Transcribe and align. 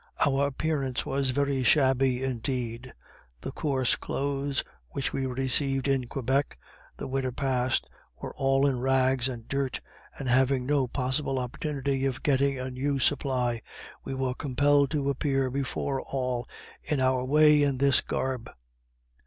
Our 0.25 0.47
appearance 0.47 1.05
was 1.05 1.29
very 1.29 1.61
shabby 1.61 2.23
indeed 2.23 2.91
the 3.41 3.51
coarse 3.51 3.95
clothes 3.95 4.63
which 4.89 5.13
we 5.13 5.27
received 5.27 5.87
in 5.87 6.07
Quebec, 6.07 6.57
the 6.97 7.07
winter 7.07 7.31
past, 7.31 7.87
were 8.19 8.33
all 8.33 8.65
in 8.65 8.79
rags 8.79 9.29
and 9.29 9.47
dirt, 9.47 9.79
and 10.17 10.27
having 10.27 10.65
no 10.65 10.87
possible 10.87 11.37
opportunity 11.37 12.05
of 12.07 12.23
getting 12.23 12.57
a 12.57 12.71
new 12.71 12.97
supply, 12.97 13.61
we 14.03 14.15
were 14.15 14.33
compelled 14.33 14.89
to 14.89 15.07
appear 15.11 15.51
before 15.51 16.01
all 16.01 16.47
in 16.81 16.99
our 16.99 17.23
way 17.23 17.61
in 17.61 17.77
this 17.77 18.01
garb. 18.01 18.49